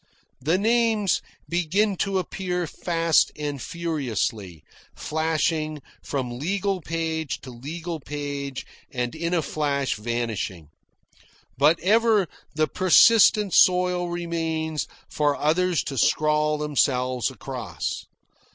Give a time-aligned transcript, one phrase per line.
[0.41, 4.63] The names begin to appear fast and furiously,
[4.95, 10.69] flashing from legal page to legal page and in a flash vanishing.
[11.55, 18.07] But ever the persistent soil remains for others to scrawl themselves across.